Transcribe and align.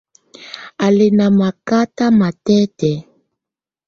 Á 0.83 0.87
lɛ́ 0.97 1.09
ná 1.17 1.25
lakata 1.39 2.05
matɛ́tɛ̀á. 2.19 2.99